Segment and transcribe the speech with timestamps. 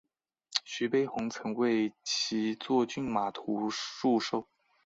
[0.65, 3.69] 徐悲鸿曾为其作骏马图
[4.01, 4.47] 祝寿。